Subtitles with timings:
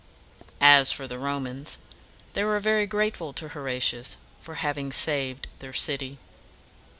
[0.59, 1.77] As for the Romans,
[2.33, 6.17] they were very grateful to Horatius for having saved their city.